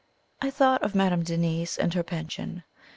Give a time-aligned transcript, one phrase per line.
[0.41, 2.63] I thought of Madame Denise and her Pension.